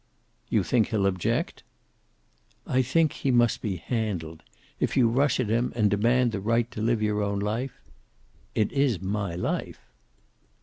[0.49, 1.61] "You think he'll object?"
[2.65, 4.41] "I think he must be handled.
[4.79, 7.77] If you rush at him, and demand the right to live your own life"
[8.55, 9.79] "It is my life."